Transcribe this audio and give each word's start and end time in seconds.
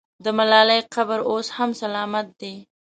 د 0.23 0.25
ملالۍ 0.37 0.81
قبر 0.93 1.19
اوس 1.29 1.47
هم 1.57 1.69
سلامت 1.81 2.27
دی. 2.39 2.53